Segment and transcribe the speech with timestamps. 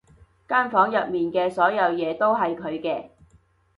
[0.49, 3.09] 間房入面嘅所有嘢都係佢嘅